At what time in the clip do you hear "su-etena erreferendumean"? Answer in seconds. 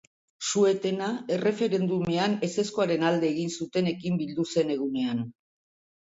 0.51-2.33